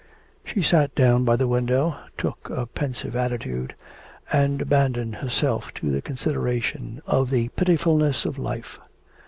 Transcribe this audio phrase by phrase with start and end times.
[0.43, 3.75] She sat down by the window, took a pensive attitude,
[4.33, 8.79] and abandoned herself to the consideration of the pitifulness of life.